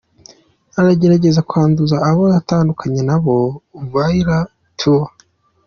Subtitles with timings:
[0.79, 3.35] Aragerageza kwanduza abo yatandukanye nabo,
[3.91, 4.29] voilÃ
[4.79, 5.11] tout.